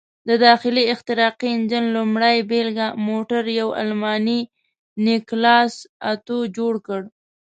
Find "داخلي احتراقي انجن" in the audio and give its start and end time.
0.45-1.85